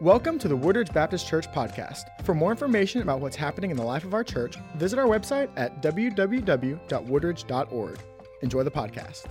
[0.00, 2.04] Welcome to the Woodridge Baptist Church podcast.
[2.24, 5.50] For more information about what's happening in the life of our church, visit our website
[5.56, 7.98] at www.woodridge.org.
[8.40, 9.26] Enjoy the podcast.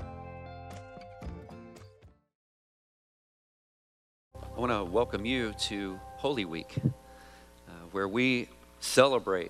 [4.35, 8.47] I want to welcome you to Holy Week, uh, where we
[8.79, 9.49] celebrate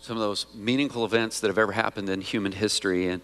[0.00, 3.06] some of those meaningful events that have ever happened in human history.
[3.06, 3.22] And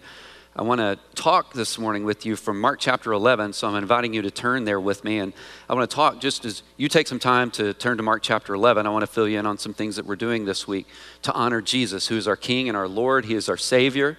[0.57, 3.53] I want to talk this morning with you from Mark chapter 11.
[3.53, 5.19] So I'm inviting you to turn there with me.
[5.19, 5.33] And
[5.69, 8.55] I want to talk just as you take some time to turn to Mark chapter
[8.55, 8.87] 11.
[8.87, 10.87] I want to fill you in on some things that we're doing this week
[11.23, 13.27] to honor Jesus, who is our King and our Lord.
[13.27, 14.19] He is our Savior.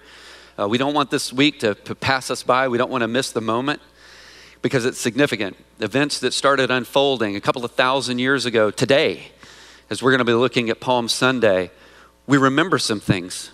[0.58, 3.08] Uh, we don't want this week to, to pass us by, we don't want to
[3.08, 3.82] miss the moment
[4.62, 5.56] because it's significant.
[5.80, 9.32] Events that started unfolding a couple of thousand years ago today,
[9.90, 11.70] as we're going to be looking at Palm Sunday,
[12.26, 13.50] we remember some things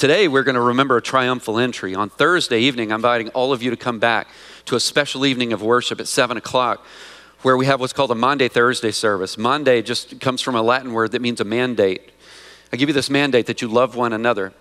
[0.00, 1.94] Today, we're going to remember a triumphal entry.
[1.94, 4.28] On Thursday evening, I'm inviting all of you to come back
[4.64, 6.86] to a special evening of worship at 7 o'clock
[7.42, 9.36] where we have what's called a Maundy Thursday service.
[9.36, 12.12] Maundy just comes from a Latin word that means a mandate.
[12.72, 14.54] I give you this mandate that you love one another.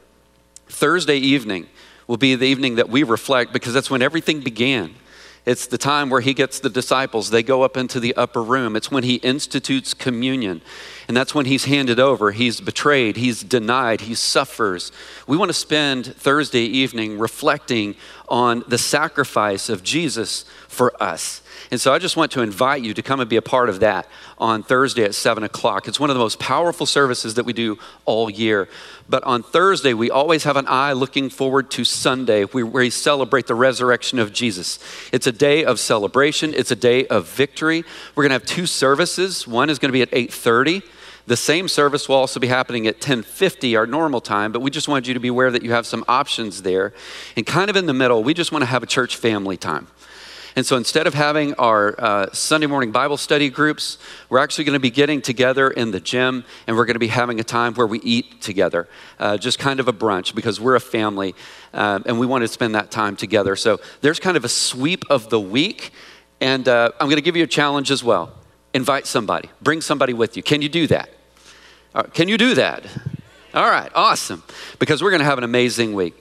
[0.68, 1.68] Thursday evening
[2.06, 4.94] will be the evening that we reflect because that's when everything began.
[5.46, 7.30] It's the time where he gets the disciples.
[7.30, 8.76] They go up into the upper room.
[8.76, 10.62] It's when he institutes communion.
[11.10, 12.30] And that's when he's handed over.
[12.30, 13.18] He's betrayed.
[13.18, 14.02] He's denied.
[14.02, 14.92] He suffers.
[15.26, 17.96] We want to spend Thursday evening reflecting
[18.28, 21.42] on the sacrifice of Jesus for us.
[21.72, 23.80] And so I just want to invite you to come and be a part of
[23.80, 25.88] that on Thursday at 7 o'clock.
[25.88, 28.70] It's one of the most powerful services that we do all year.
[29.10, 33.48] But on Thursday, we always have an eye looking forward to Sunday, where we celebrate
[33.48, 34.78] the resurrection of Jesus.
[35.12, 37.84] It's a day of celebration, it's a day of victory.
[38.14, 39.48] We're going to have two services.
[39.48, 40.84] One is going to be at 830.
[41.30, 44.88] The same service will also be happening at 10:50 our normal time, but we just
[44.88, 46.92] wanted you to be aware that you have some options there.
[47.36, 49.86] And kind of in the middle, we just want to have a church family time.
[50.56, 54.74] And so instead of having our uh, Sunday morning Bible study groups, we're actually going
[54.74, 57.76] to be getting together in the gym and we're going to be having a time
[57.76, 61.36] where we eat together, uh, just kind of a brunch because we're a family
[61.76, 63.56] um, and we want to spend that time together.
[63.56, 65.92] So there's kind of a sweep of the week.
[66.42, 68.34] And uh, I'm going to give you a challenge as well.
[68.74, 70.42] Invite somebody, bring somebody with you.
[70.42, 71.12] Can you do that?
[71.94, 72.86] Uh, can you do that?
[73.54, 74.44] All right, awesome.
[74.78, 76.16] Because we're going to have an amazing week.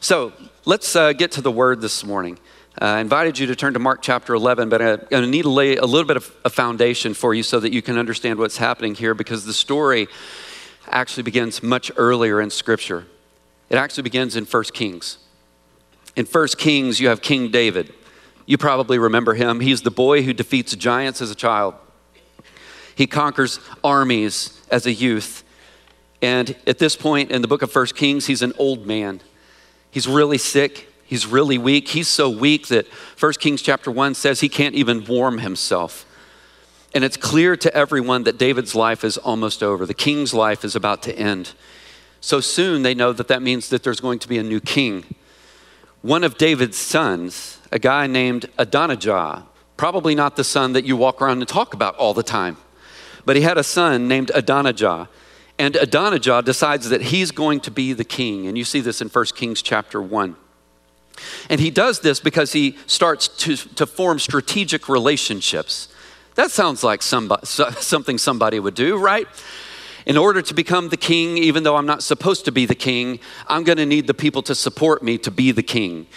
[0.00, 0.32] So
[0.64, 2.38] let's uh, get to the word this morning.
[2.80, 5.42] Uh, I invited you to turn to Mark chapter 11, but I'm going to need
[5.42, 8.38] to lay a little bit of a foundation for you so that you can understand
[8.38, 10.06] what's happening here because the story
[10.88, 13.06] actually begins much earlier in Scripture.
[13.68, 15.18] It actually begins in 1 Kings.
[16.14, 17.92] In 1 Kings, you have King David.
[18.46, 19.58] You probably remember him.
[19.58, 21.74] He's the boy who defeats giants as a child,
[23.00, 25.42] he conquers armies as a youth.
[26.20, 29.22] And at this point in the book of 1 Kings, he's an old man.
[29.90, 30.92] He's really sick.
[31.06, 31.88] He's really weak.
[31.88, 32.86] He's so weak that
[33.18, 36.04] 1 Kings chapter 1 says he can't even warm himself.
[36.92, 39.86] And it's clear to everyone that David's life is almost over.
[39.86, 41.54] The king's life is about to end.
[42.20, 45.06] So soon they know that that means that there's going to be a new king.
[46.02, 49.46] One of David's sons, a guy named Adonijah,
[49.78, 52.58] probably not the son that you walk around and talk about all the time,
[53.30, 55.08] but he had a son named Adonijah.
[55.56, 58.48] And Adonijah decides that he's going to be the king.
[58.48, 60.34] And you see this in 1 Kings chapter 1.
[61.48, 65.94] And he does this because he starts to, to form strategic relationships.
[66.34, 69.28] That sounds like somebody, something somebody would do, right?
[70.06, 73.20] In order to become the king, even though I'm not supposed to be the king,
[73.46, 76.08] I'm going to need the people to support me to be the king.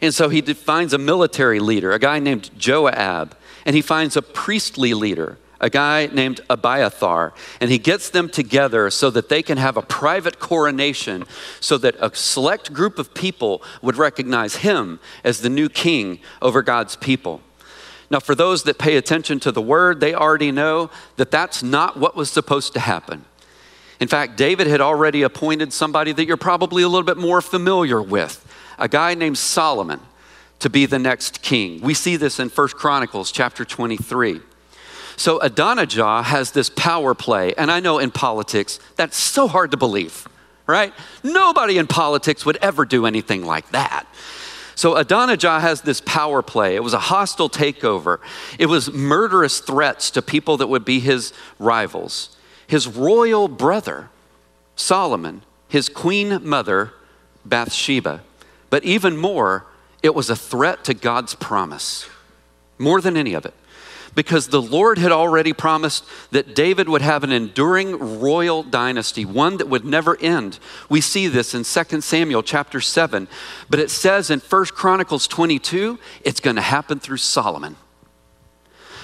[0.00, 3.36] And so he finds a military leader, a guy named Joab,
[3.66, 8.90] and he finds a priestly leader, a guy named Abiathar, and he gets them together
[8.90, 11.24] so that they can have a private coronation,
[11.60, 16.62] so that a select group of people would recognize him as the new king over
[16.62, 17.42] God's people.
[18.10, 21.96] Now, for those that pay attention to the word, they already know that that's not
[21.96, 23.24] what was supposed to happen.
[24.00, 28.02] In fact, David had already appointed somebody that you're probably a little bit more familiar
[28.02, 28.44] with,
[28.78, 30.00] a guy named Solomon,
[30.58, 31.80] to be the next king.
[31.82, 34.40] We see this in First Chronicles chapter 23.
[35.20, 37.52] So Adonijah has this power play.
[37.52, 40.26] And I know in politics, that's so hard to believe,
[40.66, 40.94] right?
[41.22, 44.06] Nobody in politics would ever do anything like that.
[44.76, 46.74] So Adonijah has this power play.
[46.74, 48.20] It was a hostile takeover.
[48.58, 52.34] It was murderous threats to people that would be his rivals.
[52.66, 54.08] His royal brother,
[54.74, 56.94] Solomon, his queen mother,
[57.44, 58.22] Bathsheba.
[58.70, 59.66] But even more,
[60.02, 62.08] it was a threat to God's promise,
[62.78, 63.52] more than any of it
[64.14, 69.56] because the Lord had already promised that David would have an enduring royal dynasty, one
[69.58, 70.58] that would never end.
[70.88, 73.28] We see this in 2 Samuel chapter 7,
[73.68, 77.76] but it says in 1 Chronicles 22, it's going to happen through Solomon.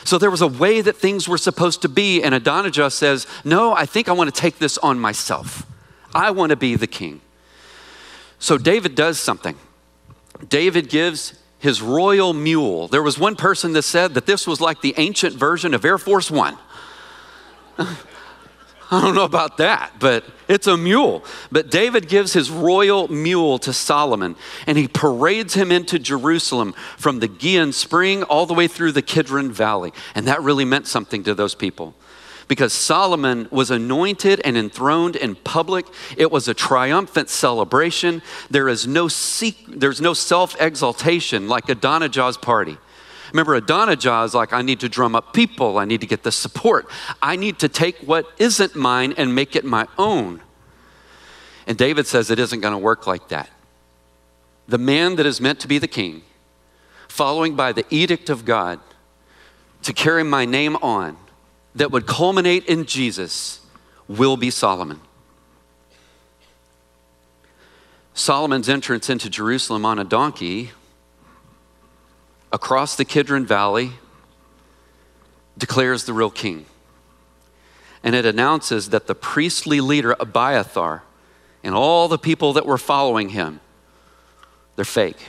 [0.04, 3.74] So there was a way that things were supposed to be, and Adonijah says, No,
[3.74, 5.66] I think I want to take this on myself.
[6.14, 7.20] I want to be the king.
[8.38, 9.56] So David does something.
[10.48, 12.88] David gives his royal mule.
[12.88, 15.98] There was one person that said that this was like the ancient version of Air
[15.98, 16.56] Force One.
[18.88, 21.24] I don't know about that, but it's a mule.
[21.50, 24.36] But David gives his royal mule to Solomon,
[24.66, 29.02] and he parades him into Jerusalem from the Gihon Spring all the way through the
[29.02, 29.92] Kidron Valley.
[30.14, 31.96] And that really meant something to those people.
[32.48, 38.22] Because Solomon was anointed and enthroned in public, it was a triumphant celebration.
[38.50, 39.08] There is no,
[39.68, 42.78] there's no self exaltation like Adonijah's party.
[43.32, 46.32] Remember, Adonijah is like, I need to drum up people, I need to get the
[46.32, 46.86] support.
[47.20, 50.40] I need to take what isn't mine and make it my own.
[51.66, 53.50] And David says it isn't going to work like that.
[54.68, 56.22] The man that is meant to be the king,
[57.08, 58.78] following by the edict of God
[59.82, 61.16] to carry my name on,
[61.76, 63.60] that would culminate in Jesus,
[64.08, 65.00] will be Solomon.
[68.14, 70.70] Solomon's entrance into Jerusalem on a donkey
[72.50, 73.92] across the Kidron Valley
[75.58, 76.64] declares the real king.
[78.02, 81.02] And it announces that the priestly leader, Abiathar,
[81.62, 83.60] and all the people that were following him,
[84.76, 85.26] they're fake.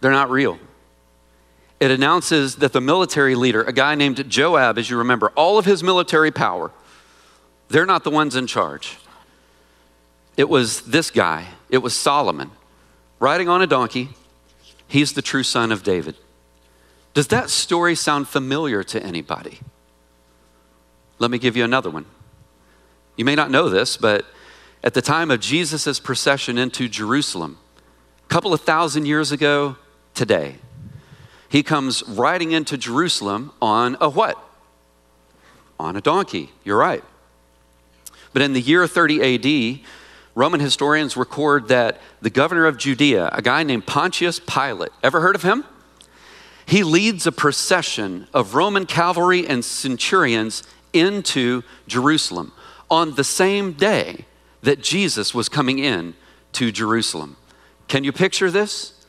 [0.00, 0.58] They're not real.
[1.82, 5.64] It announces that the military leader, a guy named Joab, as you remember, all of
[5.64, 6.70] his military power,
[7.70, 8.98] they're not the ones in charge.
[10.36, 12.52] It was this guy, it was Solomon,
[13.18, 14.10] riding on a donkey,
[14.86, 16.14] He's the true son of David.
[17.14, 19.58] Does that story sound familiar to anybody?
[21.18, 22.04] Let me give you another one.
[23.16, 24.24] You may not know this, but
[24.84, 27.58] at the time of Jesus' procession into Jerusalem,
[28.24, 29.78] a couple of thousand years ago
[30.14, 30.58] today,
[31.52, 34.42] he comes riding into Jerusalem on a what?
[35.78, 36.50] On a donkey.
[36.64, 37.04] You're right.
[38.32, 39.34] But in the year 30
[39.76, 39.80] AD,
[40.34, 45.34] Roman historians record that the governor of Judea, a guy named Pontius Pilate, ever heard
[45.34, 45.66] of him?
[46.64, 50.62] He leads a procession of Roman cavalry and centurions
[50.94, 52.52] into Jerusalem
[52.90, 54.24] on the same day
[54.62, 56.14] that Jesus was coming in
[56.52, 57.36] to Jerusalem.
[57.88, 59.01] Can you picture this?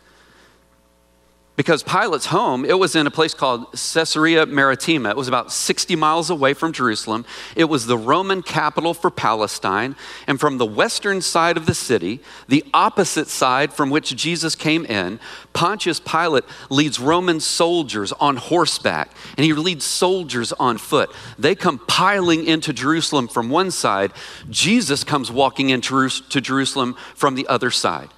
[1.56, 5.10] Because Pilate's home, it was in a place called Caesarea Maritima.
[5.10, 7.26] It was about 60 miles away from Jerusalem.
[7.56, 9.96] It was the Roman capital for Palestine.
[10.26, 14.84] And from the western side of the city, the opposite side from which Jesus came
[14.86, 15.20] in,
[15.54, 21.12] Pontius Pilate leads Roman soldiers on horseback, and he leads soldiers on foot.
[21.38, 24.12] They come piling into Jerusalem from one side.
[24.50, 28.10] Jesus comes walking into Jerusalem from the other side.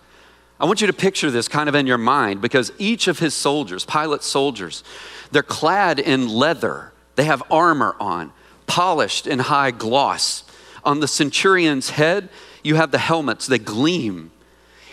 [0.59, 3.33] I want you to picture this kind of in your mind because each of his
[3.33, 4.83] soldiers, Pilate's soldiers,
[5.31, 6.93] they're clad in leather.
[7.15, 8.31] They have armor on,
[8.67, 10.43] polished in high gloss.
[10.83, 12.29] On the centurion's head,
[12.63, 14.31] you have the helmets, they gleam.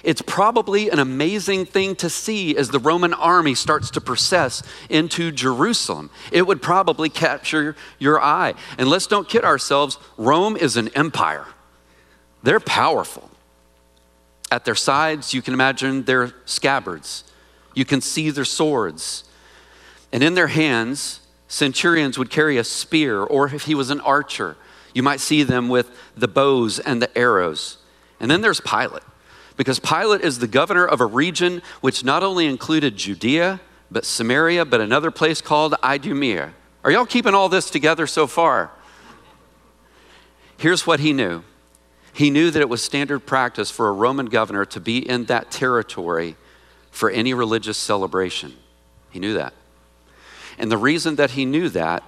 [0.03, 5.31] It's probably an amazing thing to see as the Roman army starts to process into
[5.31, 6.11] Jerusalem.
[6.33, 8.55] It would probably capture your eye.
[8.79, 11.47] And let's don't kid ourselves, Rome is an empire,
[12.43, 13.32] they're powerful.
[14.53, 17.25] At their sides, you can imagine their scabbards.
[17.73, 19.25] You can see their swords.
[20.13, 24.59] And in their hands, centurions would carry a spear, or if he was an archer,
[24.93, 27.79] you might see them with the bows and the arrows.
[28.21, 29.03] And then there's Pilate,
[29.57, 33.59] because Pilate is the governor of a region which not only included Judea,
[33.91, 36.53] but Samaria, but another place called Idumea.
[36.85, 38.71] Are y'all keeping all this together so far?
[40.59, 41.43] Here's what he knew
[42.13, 45.51] he knew that it was standard practice for a Roman governor to be in that
[45.51, 46.37] territory
[46.91, 48.55] for any religious celebration.
[49.11, 49.55] He knew that.
[50.59, 52.03] And the reason that he knew that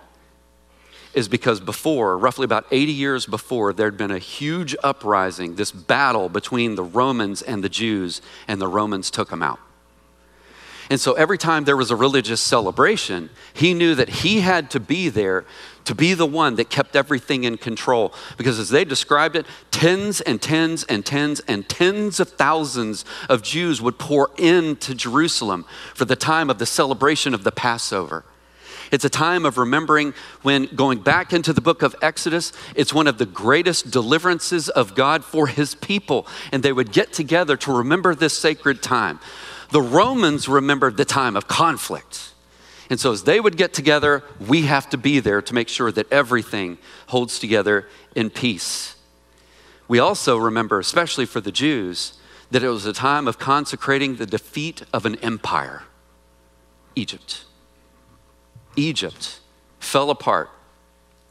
[1.15, 6.29] is because before, roughly about 80 years before, there'd been a huge uprising, this battle
[6.29, 9.61] between the Romans and the Jews, and the Romans took them out.
[10.91, 14.81] And so every time there was a religious celebration, he knew that he had to
[14.81, 15.47] be there
[15.85, 18.13] to be the one that kept everything in control.
[18.37, 23.43] Because as they described it, tens and tens and tens and tens of thousands of
[23.43, 25.65] Jews would pour into Jerusalem
[25.95, 28.25] for the time of the celebration of the Passover.
[28.91, 33.07] It's a time of remembering when going back into the book of Exodus, it's one
[33.07, 36.27] of the greatest deliverances of God for his people.
[36.53, 39.21] And they would get together to remember this sacred time.
[39.71, 42.34] The Romans remembered the time of conflict.
[42.91, 45.91] And so, as they would get together, we have to be there to make sure
[45.93, 48.97] that everything holds together in peace.
[49.89, 52.15] We also remember, especially for the Jews,
[52.51, 55.83] that it was a time of consecrating the defeat of an empire,
[56.95, 57.45] Egypt.
[58.77, 59.41] Egypt
[59.79, 60.51] fell apart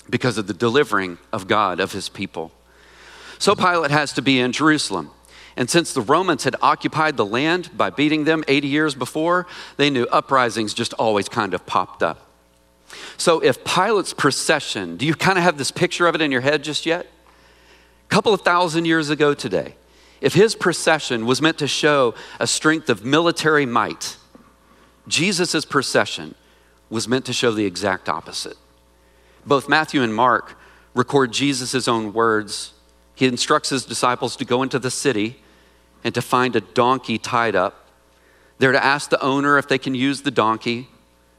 [0.10, 2.52] because of the delivering of God of his people.
[3.40, 5.12] So Pilate has to be in Jerusalem.
[5.56, 9.46] And since the Romans had occupied the land by beating them 80 years before,
[9.78, 12.28] they knew uprisings just always kind of popped up.
[13.18, 16.42] So if Pilate's procession, do you kind of have this picture of it in your
[16.42, 17.06] head just yet?
[17.06, 19.76] A couple of thousand years ago today,
[20.22, 24.18] if his procession was meant to show a strength of military might,
[25.08, 26.36] Jesus' procession
[26.90, 28.58] was meant to show the exact opposite.
[29.46, 30.58] Both Matthew and Mark
[30.94, 32.74] record Jesus' own words.
[33.16, 35.38] He instructs his disciples to go into the city
[36.04, 37.88] and to find a donkey tied up.
[38.60, 40.88] They're to ask the owner if they can use the donkey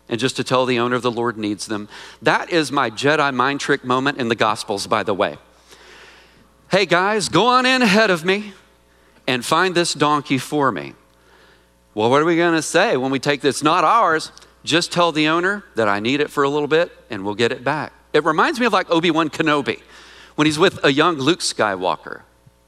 [0.08, 1.88] and just to tell the owner the Lord needs them.
[2.20, 5.38] That is my Jedi mind trick moment in the Gospels, by the way.
[6.70, 8.52] Hey guys, go on in ahead of me
[9.26, 10.94] and find this donkey for me.
[11.94, 13.62] Well, what are we going to say when we take this?
[13.62, 14.32] Not ours.
[14.64, 17.52] Just tell the owner that I need it for a little bit and we'll get
[17.52, 17.92] it back.
[18.12, 19.80] It reminds me of like Obi Wan Kenobi
[20.34, 22.22] when he's with a young Luke Skywalker.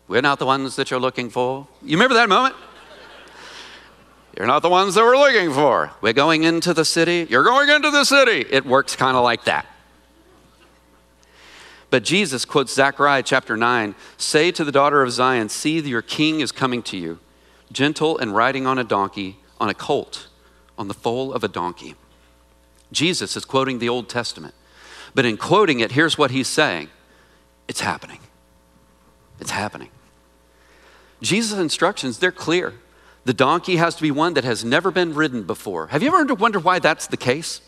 [0.09, 1.67] We're not the ones that you're looking for.
[1.83, 2.55] You remember that moment?
[4.37, 5.91] You're not the ones that we're looking for.
[6.01, 7.27] We're going into the city.
[7.29, 8.45] You're going into the city.
[8.51, 9.67] It works kind of like that.
[11.89, 16.41] But Jesus quotes Zechariah chapter 9 Say to the daughter of Zion, See, your king
[16.41, 17.19] is coming to you,
[17.73, 20.29] gentle and riding on a donkey, on a colt,
[20.77, 21.95] on the foal of a donkey.
[22.93, 24.55] Jesus is quoting the Old Testament.
[25.15, 26.91] But in quoting it, here's what he's saying
[27.69, 28.19] it's happening.
[29.41, 29.91] It's happening.
[31.23, 32.75] Jesus' instructions, they're clear.
[33.25, 35.89] The donkey has to be one that has never been ridden before.
[35.89, 37.61] Have you ever wondered why that's the case?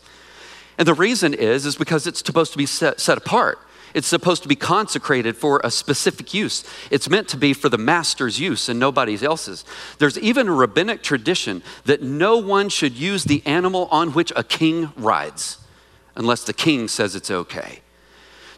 [0.77, 3.59] And the reason is, is because it's supposed to be set, set apart.
[3.93, 6.63] It's supposed to be consecrated for a specific use.
[6.91, 9.65] It's meant to be for the master's use and nobody else's.
[9.97, 14.43] There's even a rabbinic tradition that no one should use the animal on which a
[14.43, 15.57] king rides
[16.15, 17.79] unless the king says it's okay.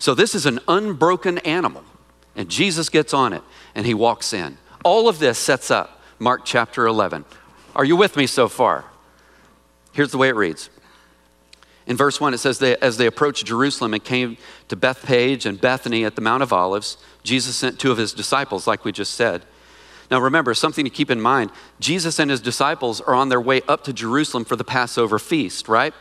[0.02, 1.84] So this is an unbroken animal,
[2.36, 3.44] and Jesus gets on it
[3.76, 4.58] and he walks in.
[4.84, 7.24] All of this sets up Mark chapter 11.
[7.76, 8.84] Are you with me so far?
[9.94, 10.72] Here's the way it reads.
[11.86, 14.38] In verse 1, it says, they, As they approached Jerusalem and came
[14.70, 18.66] to Bethphage and Bethany at the Mount of Olives, Jesus sent two of his disciples,
[18.66, 19.44] like we just said.
[20.10, 23.62] Now, remember, something to keep in mind Jesus and his disciples are on their way
[23.68, 25.94] up to Jerusalem for the Passover feast, right?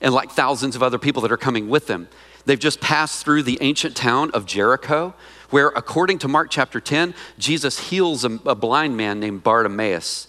[0.00, 2.08] And like thousands of other people that are coming with them.
[2.46, 5.14] They've just passed through the ancient town of Jericho,
[5.50, 10.28] where, according to Mark chapter 10, Jesus heals a, a blind man named Bartimaeus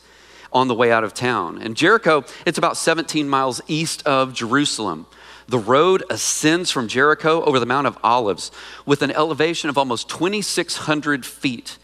[0.52, 1.62] on the way out of town.
[1.62, 5.06] And Jericho, it's about 17 miles east of Jerusalem.
[5.48, 8.52] The road ascends from Jericho over the Mount of Olives
[8.86, 11.78] with an elevation of almost 2,600 feet.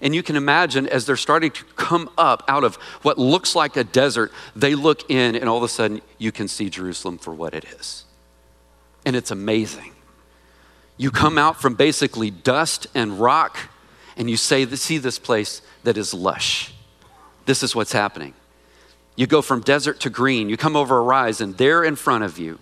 [0.00, 3.76] And you can imagine as they're starting to come up out of what looks like
[3.76, 7.34] a desert, they look in, and all of a sudden you can see Jerusalem for
[7.34, 8.04] what it is.
[9.10, 9.90] And it's amazing.
[10.96, 13.58] You come out from basically dust and rock,
[14.16, 16.72] and you say, see this place that is lush.
[17.44, 18.34] This is what's happening.
[19.16, 22.22] You go from desert to green, you come over a rise, and there in front
[22.22, 22.60] of you,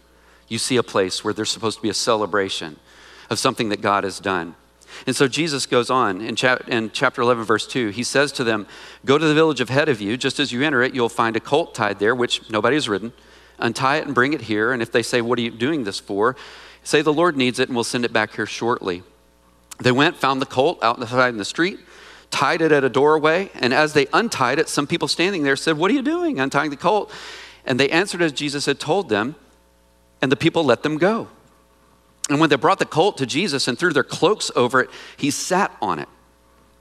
[0.49, 2.79] you see a place where there's supposed to be a celebration
[3.29, 4.55] of something that God has done.
[5.07, 6.35] And so Jesus goes on in,
[6.69, 7.91] in, chapter 11, verse 2.
[7.91, 8.67] He says to them,
[9.05, 10.17] Go to the village ahead of you.
[10.17, 13.13] Just as you enter it, you'll find a colt tied there, which nobody has ridden.
[13.59, 14.73] Untie it and bring it here.
[14.73, 16.37] And if they say, What are you doing this for?
[16.83, 19.03] Say, The Lord needs it, and we'll send it back here shortly.
[19.81, 21.79] They went, found the colt out outside in the street,
[22.31, 25.79] tied it at a doorway, and as they untied it, some people standing there said,
[25.79, 27.13] What are you doing untying the colt?
[27.65, 29.37] And they answered as Jesus had told them,
[30.21, 31.29] and the people let them go.
[32.29, 35.31] And when they brought the colt to Jesus and threw their cloaks over it, he
[35.31, 36.09] sat on it.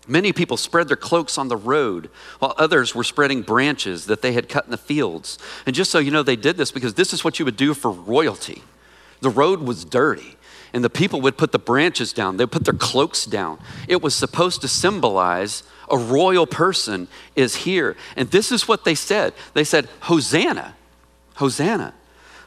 [0.08, 2.10] Many people spread their cloaks on the road,
[2.40, 5.38] while others were spreading branches that they had cut in the fields.
[5.66, 7.74] And just so you know, they did this because this is what you would do
[7.74, 8.64] for royalty.
[9.20, 10.38] The road was dirty,
[10.74, 13.60] and the people would put the branches down, they'd put their cloaks down.
[13.88, 17.96] It was supposed to symbolize a royal person is here.
[18.16, 20.76] And this is what they said they said, Hosanna,
[21.36, 21.94] Hosanna.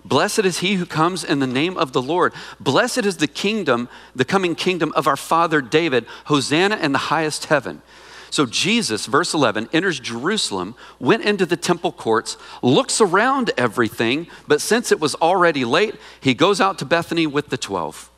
[0.04, 2.32] Blessed is he who comes in the name of the Lord.
[2.58, 6.06] Blessed is the kingdom, the coming kingdom of our father David.
[6.24, 7.82] Hosanna in the highest heaven.
[8.30, 14.60] So Jesus, verse 11, enters Jerusalem, went into the temple courts, looks around everything, but
[14.60, 18.08] since it was already late, he goes out to Bethany with the 12.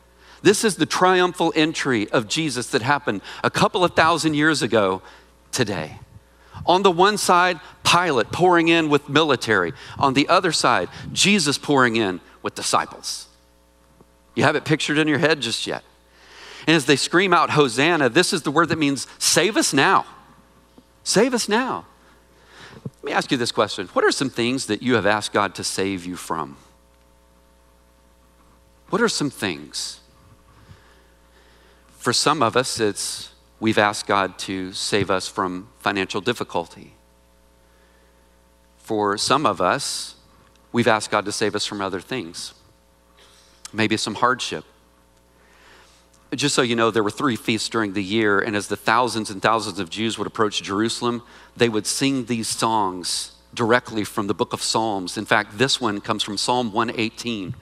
[0.42, 5.00] This is the triumphal entry of Jesus that happened a couple of thousand years ago
[5.50, 5.98] today.
[6.66, 9.72] On the one side, Pilate pouring in with military.
[9.98, 13.28] On the other side, Jesus pouring in with disciples.
[14.34, 15.84] You have it pictured in your head just yet?
[16.66, 20.06] And as they scream out, Hosanna, this is the word that means save us now.
[21.04, 21.84] Save us now.
[23.02, 25.54] Let me ask you this question What are some things that you have asked God
[25.56, 26.56] to save you from?
[28.90, 30.00] What are some things?
[31.98, 33.31] For some of us, it's
[33.62, 36.94] we've asked God to save us from financial difficulty.
[38.78, 40.16] For some of us,
[40.72, 42.54] we've asked God to save us from other things,
[43.72, 44.64] maybe some hardship.
[46.34, 49.30] Just so you know, there were three feasts during the year, and as the thousands
[49.30, 51.22] and thousands of Jews would approach Jerusalem,
[51.56, 55.16] they would sing these songs directly from the book of Psalms.
[55.16, 57.54] In fact, this one comes from Psalm 118.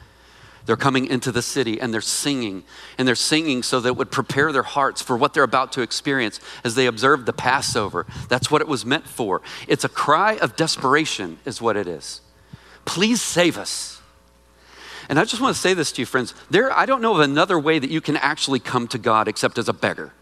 [0.71, 2.63] They're coming into the city and they're singing,
[2.97, 5.83] and they're singing so that it would prepare their hearts for what they're about to
[5.83, 8.07] experience as they observe the Passover.
[8.29, 9.43] That's what it was meant for.
[9.67, 12.21] It's a cry of desperation, is what it is.
[12.85, 14.01] Please save us.
[15.09, 16.35] And I just want to say this to you, friends.
[16.51, 19.59] There, I don't know of another way that you can actually come to God except
[19.59, 20.13] as a beggar.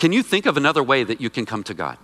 [0.00, 1.96] Can you think of another way that you can come to God?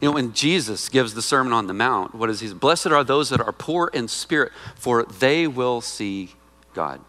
[0.00, 2.52] You know, when Jesus gives the Sermon on the Mount, what is he?
[2.52, 6.30] Blessed are those that are poor in spirit, for they will see
[6.74, 7.00] God.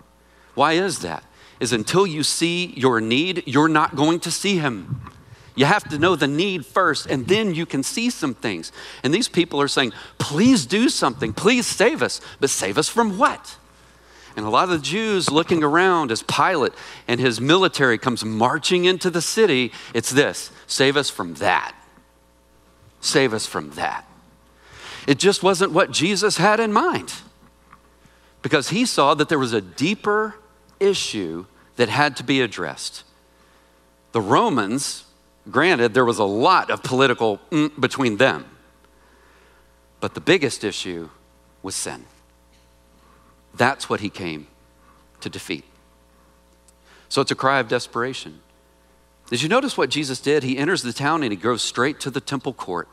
[0.55, 1.23] Why is that?
[1.59, 5.01] Is until you see your need, you're not going to see him.
[5.55, 8.71] You have to know the need first, and then you can see some things.
[9.03, 12.21] And these people are saying, please do something, please save us.
[12.39, 13.57] But save us from what?
[14.35, 16.73] And a lot of the Jews looking around as Pilate
[17.07, 21.75] and his military comes marching into the city, it's this save us from that.
[23.01, 24.07] Save us from that.
[25.05, 27.13] It just wasn't what Jesus had in mind
[28.41, 30.35] because he saw that there was a deeper
[30.79, 31.45] issue
[31.75, 33.03] that had to be addressed.
[34.11, 35.05] The Romans,
[35.49, 38.45] granted, there was a lot of political mm between them,
[39.99, 41.09] but the biggest issue
[41.63, 42.05] was sin.
[43.53, 44.47] That's what he came
[45.21, 45.65] to defeat.
[47.09, 48.39] So it's a cry of desperation.
[49.29, 50.43] Did you notice what Jesus did?
[50.43, 52.89] He enters the town and he goes straight to the temple court.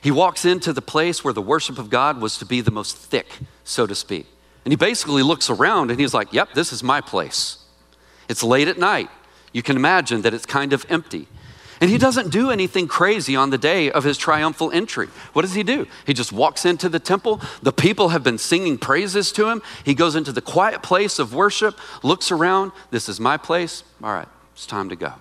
[0.00, 2.96] He walks into the place where the worship of God was to be the most
[2.96, 4.26] thick, so to speak.
[4.68, 7.56] And he basically looks around and he's like, Yep, this is my place.
[8.28, 9.08] It's late at night.
[9.50, 11.26] You can imagine that it's kind of empty.
[11.80, 15.06] And he doesn't do anything crazy on the day of his triumphal entry.
[15.32, 15.86] What does he do?
[16.04, 17.40] He just walks into the temple.
[17.62, 19.62] The people have been singing praises to him.
[19.86, 22.72] He goes into the quiet place of worship, looks around.
[22.90, 23.84] This is my place.
[24.02, 25.14] All right, it's time to go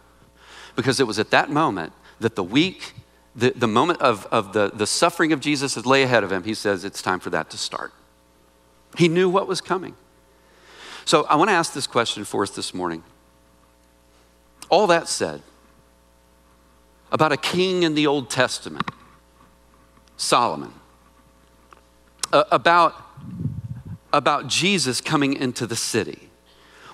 [0.76, 2.95] because it was at that moment that the week,
[3.34, 6.43] the, the moment of, of the, the suffering of Jesus that lay ahead of him,
[6.43, 7.93] he says it's time for that to start.
[8.97, 9.95] He knew what was coming.
[11.05, 13.03] So I want to ask this question for us this morning.
[14.69, 15.41] All that said,
[17.12, 18.89] about a king in the Old Testament,
[20.17, 20.73] Solomon,
[22.33, 22.95] uh, about,
[24.12, 26.29] about Jesus coming into the city.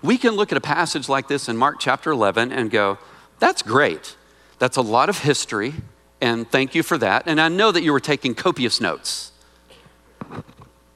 [0.04, 3.00] We can look at a passage like this in Mark chapter 11 and go,
[3.40, 4.18] that's great.
[4.60, 5.74] That's a lot of history,
[6.22, 7.24] and thank you for that.
[7.26, 9.32] And I know that you were taking copious notes.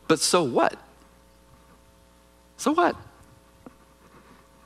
[0.07, 0.79] But so what?
[2.57, 2.95] So what?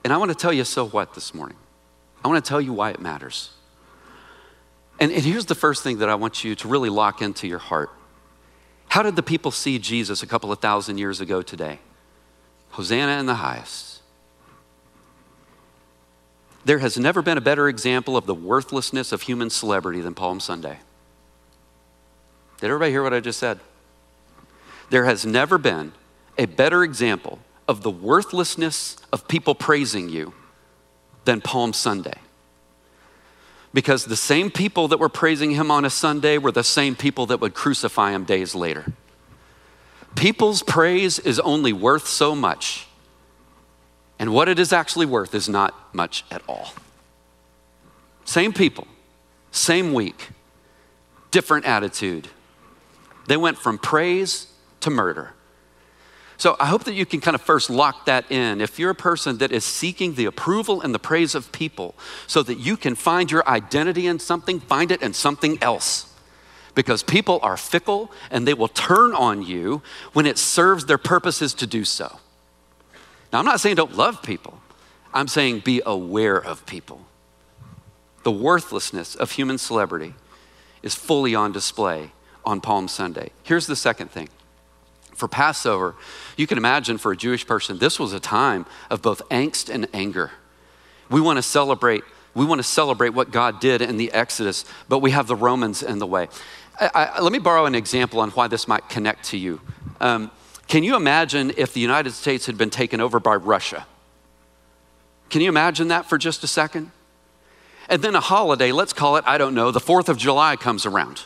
[0.04, 1.58] And I want to tell you, so what, this morning.
[2.24, 3.52] I want to tell you why it matters.
[5.00, 7.60] And, and here's the first thing that I want you to really lock into your
[7.60, 7.90] heart.
[8.88, 11.80] How did the people see Jesus a couple of thousand years ago today?
[12.72, 14.02] Hosanna in the highest.
[16.64, 20.40] There has never been a better example of the worthlessness of human celebrity than Palm
[20.40, 20.80] Sunday.
[22.60, 23.60] Did everybody hear what I just said?
[24.92, 25.94] There has never been
[26.38, 27.40] a better example
[27.72, 30.34] of the worthlessness of people praising you
[31.24, 32.20] than Palm Sunday.
[33.74, 37.26] Because the same people that were praising him on a Sunday were the same people
[37.28, 38.92] that would crucify him days later.
[40.16, 42.88] People's praise is only worth so much
[44.20, 46.74] and what it is actually worth is not much at all.
[48.26, 48.86] Same people,
[49.50, 50.30] same week,
[51.32, 52.28] different attitude.
[53.28, 54.48] They went from praise
[54.82, 55.34] to murder.
[56.42, 58.62] So I hope that you can kind of first lock that in.
[58.62, 61.94] If you're a person that is seeking the approval and the praise of people
[62.26, 66.12] so that you can find your identity in something, find it in something else.
[66.74, 71.54] Because people are fickle and they will turn on you when it serves their purposes
[71.54, 72.18] to do so.
[73.32, 74.60] Now, I'm not saying don't love people,
[75.14, 77.06] I'm saying be aware of people.
[78.24, 80.16] The worthlessness of human celebrity
[80.82, 83.30] is fully on display on Palm Sunday.
[83.44, 84.28] Here's the second thing.
[85.14, 85.96] For Passover,
[86.38, 89.88] you can imagine for a Jewish person, this was a time of both angst and
[89.94, 90.32] anger.
[91.10, 95.00] We want to celebrate, we want to celebrate what God did in the Exodus, but
[95.00, 96.30] we have the Romans in the way.
[96.80, 99.62] I, I, let me borrow an example on why this might connect to you.
[100.00, 100.32] Um,
[100.68, 103.86] can you imagine if the United States had been taken over by Russia?
[105.30, 106.92] Can you imagine that for just a second?
[107.90, 110.86] And then a holiday, let's call it, I don't know, the 4th of July comes
[110.86, 111.26] around.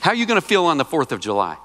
[0.00, 1.56] How are you going to feel on the 4th of July?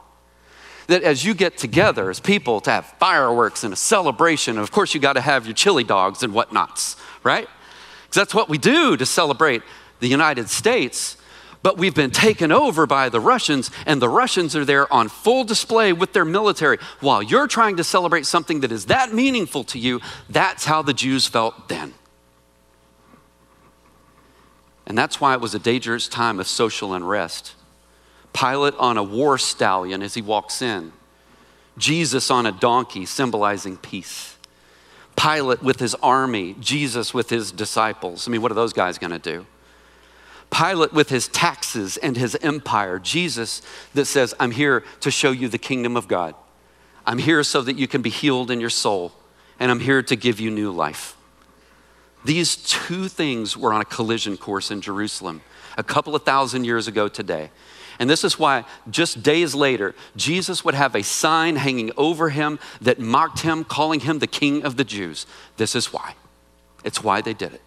[0.89, 4.71] That as you get together as people to have fireworks and a celebration, and of
[4.71, 7.47] course you got to have your chili dogs and whatnots, right?
[8.03, 9.61] Because that's what we do to celebrate
[9.99, 11.15] the United States.
[11.61, 15.43] But we've been taken over by the Russians, and the Russians are there on full
[15.43, 16.79] display with their military.
[17.01, 20.93] While you're trying to celebrate something that is that meaningful to you, that's how the
[20.93, 21.93] Jews felt then.
[24.87, 27.53] And that's why it was a dangerous time of social unrest.
[28.33, 30.93] Pilate on a war stallion as he walks in,
[31.77, 34.37] Jesus on a donkey symbolizing peace.
[35.15, 38.27] Pilate with his army, Jesus with his disciples.
[38.27, 39.45] I mean, what are those guys going to do?
[40.51, 42.99] Pilate with his taxes and his empire.
[42.99, 43.61] Jesus
[43.93, 46.35] that says, I'm here to show you the kingdom of God.
[47.05, 49.11] I'm here so that you can be healed in your soul,
[49.59, 51.17] and I'm here to give you new life.
[52.23, 55.41] These two things were on a collision course in Jerusalem
[55.77, 57.51] a couple of thousand years ago today.
[57.99, 62.57] And this is why just days later, Jesus would have a sign hanging over him
[62.81, 65.25] that mocked him, calling him the king of the Jews.
[65.57, 66.15] This is why.
[66.85, 67.61] It's why they did it.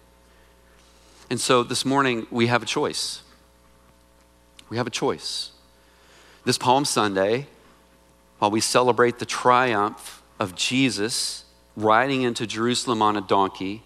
[1.29, 3.21] And so this morning, we have a choice.
[4.69, 5.51] We have a choice.
[6.45, 7.47] This Palm Sunday,
[8.39, 13.83] while we celebrate the triumph of Jesus riding into Jerusalem on a donkey,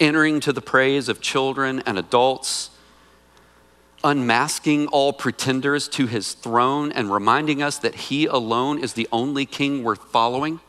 [0.00, 2.70] entering to the praise of children and adults,
[4.04, 9.44] unmasking all pretenders to his throne and reminding us that he alone is the only
[9.44, 10.60] king worth following,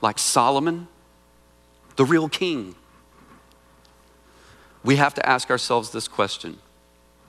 [0.00, 0.88] like Solomon,
[1.96, 2.74] the real king.
[4.84, 6.58] We have to ask ourselves this question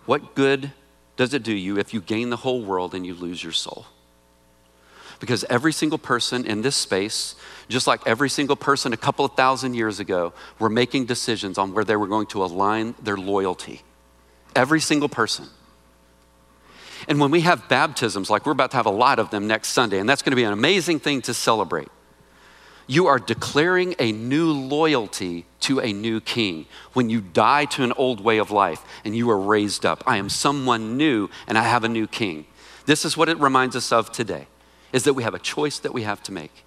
[0.06, 0.72] What good
[1.18, 3.86] does it do you if you gain the whole world and you lose your soul?
[5.20, 7.36] Because every single person in this space,
[7.68, 11.74] just like every single person a couple of thousand years ago, were making decisions on
[11.74, 13.82] where they were going to align their loyalty.
[14.56, 15.48] Every single person.
[17.08, 19.70] And when we have baptisms, like we're about to have a lot of them next
[19.70, 21.88] Sunday, and that's going to be an amazing thing to celebrate,
[22.88, 26.66] you are declaring a new loyalty to a new king.
[26.94, 30.18] When you die to an old way of life and you are raised up, I
[30.18, 32.46] am someone new and I have a new king.
[32.88, 34.48] This is what it reminds us of today
[34.92, 36.66] is that we have a choice that we have to make.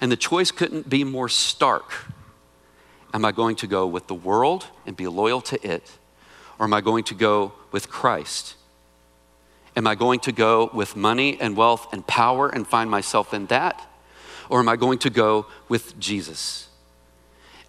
[0.00, 1.92] And the choice couldn't be more stark.
[3.14, 5.98] Am I going to go with the world and be loyal to it?
[6.58, 8.54] Or am I going to go with Christ?
[9.74, 13.46] Am I going to go with money and wealth and power and find myself in
[13.46, 13.88] that?
[14.48, 16.68] Or am I going to go with Jesus?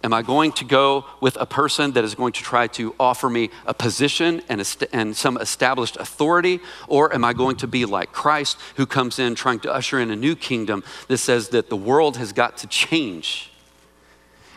[0.04, 3.30] Am I going to go with a person that is going to try to offer
[3.30, 6.60] me a position and, a and some established authority?
[6.88, 10.10] Or am I going to be like Christ who comes in trying to usher in
[10.10, 13.50] a new kingdom that says that the world has got to change?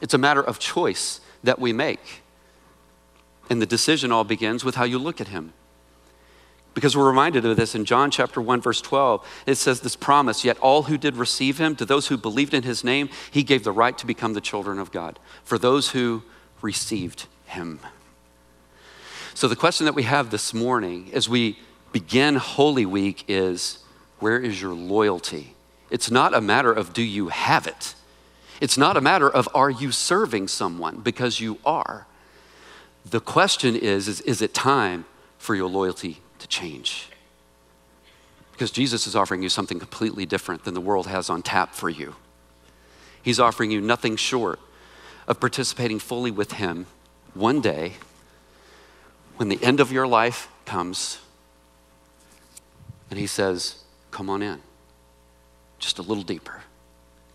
[0.01, 2.23] It's a matter of choice that we make.
[3.49, 5.53] And the decision all begins with how you look at him.
[6.73, 9.25] Because we're reminded of this in John chapter 1, verse 12.
[9.47, 12.63] It says this promise Yet all who did receive him, to those who believed in
[12.63, 15.17] his name, he gave the right to become the children of God.
[15.43, 16.23] For those who
[16.61, 17.79] received him.
[19.33, 21.57] So the question that we have this morning as we
[21.91, 23.79] begin Holy Week is
[24.19, 25.55] where is your loyalty?
[25.89, 27.95] It's not a matter of do you have it?
[28.59, 32.07] It's not a matter of are you serving someone because you are.
[33.09, 35.05] The question is, is, is it time
[35.37, 37.09] for your loyalty to change?
[38.51, 41.89] Because Jesus is offering you something completely different than the world has on tap for
[41.89, 42.15] you.
[43.21, 44.59] He's offering you nothing short
[45.27, 46.85] of participating fully with Him
[47.33, 47.93] one day
[49.37, 51.19] when the end of your life comes
[53.09, 54.59] and He says, Come on in.
[55.79, 56.61] Just a little deeper.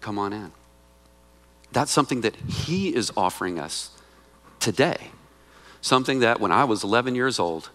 [0.00, 0.52] Come on in.
[1.70, 3.90] That's something that He is offering us
[4.58, 5.12] today.
[5.82, 7.68] Something that when I was 11 years old,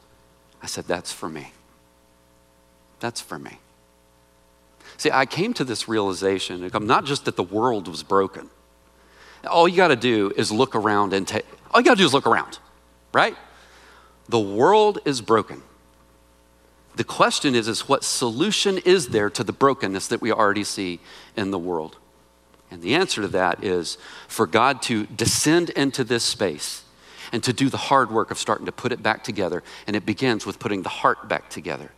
[0.63, 1.51] I said, That's for me.
[2.99, 3.59] That's for me.
[4.95, 8.49] See, I came to this realization, not just that the world was broken.
[9.45, 12.05] All you got to do is look around and take, all you got to do
[12.05, 12.57] is look around,
[13.13, 13.35] right?
[14.29, 15.61] The world is broken.
[16.95, 20.99] The question is, is what solution is there to the brokenness that we already see
[21.35, 21.97] in the world?
[22.71, 26.83] And the answer to that is for God to descend into this space
[27.31, 29.63] and to do the hard work of starting to put it back together.
[29.85, 31.91] And it begins with putting the heart back together.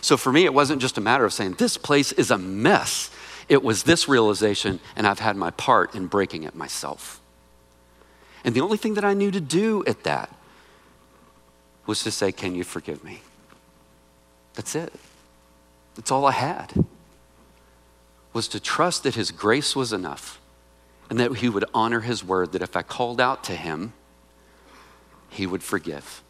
[0.00, 3.10] So for me, it wasn't just a matter of saying, this place is a mess.
[3.48, 7.20] It was this realization, and I've had my part in breaking it myself.
[8.44, 10.34] And the only thing that I knew to do at that
[11.86, 13.22] was to say, Can you forgive me?
[14.54, 14.92] That's it.
[15.96, 16.84] That's all I had.
[18.32, 20.40] Was to trust that His grace was enough
[21.10, 23.94] and that He would honor His word, that if I called out to Him,
[25.28, 26.22] he would forgive.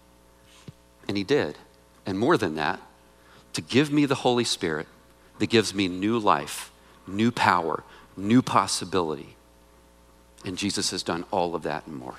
[1.06, 1.56] And he did.
[2.04, 2.80] And more than that,
[3.52, 4.86] to give me the Holy Spirit
[5.38, 6.70] that gives me new life,
[7.06, 7.84] new power,
[8.16, 9.36] new possibility.
[10.44, 12.16] And Jesus has done all of that and more.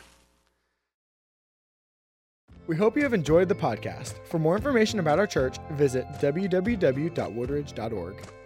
[2.68, 4.26] We hope you have enjoyed the podcast.
[4.28, 8.39] For more information about our church, visit www.woodridge.org.